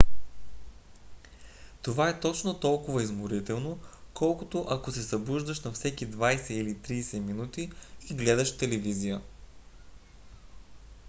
[1.81, 3.79] това е точно толкова изморително
[4.13, 7.71] колкото ако се събуждаш на всеки 20 или 30 минути
[8.11, 9.21] и гледаш телевизия